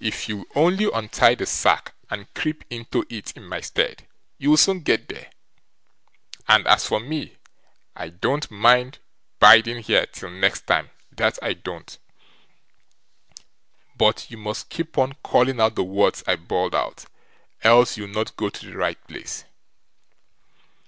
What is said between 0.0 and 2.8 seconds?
"If you'll only untie the sack, and creep